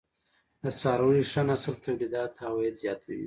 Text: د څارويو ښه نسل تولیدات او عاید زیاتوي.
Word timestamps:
د 0.63 0.65
څارويو 0.79 1.29
ښه 1.31 1.41
نسل 1.49 1.75
تولیدات 1.83 2.31
او 2.47 2.53
عاید 2.61 2.75
زیاتوي. 2.83 3.19